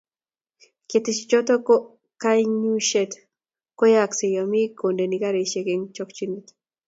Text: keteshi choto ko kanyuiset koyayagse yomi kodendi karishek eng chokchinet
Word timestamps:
keteshi 0.89 1.23
choto 1.31 1.53
ko 1.67 1.75
kanyuiset 2.21 3.11
koyayagse 3.77 4.25
yomi 4.35 4.61
kodendi 4.79 5.15
karishek 5.23 5.67
eng 5.73 5.85
chokchinet 5.95 6.45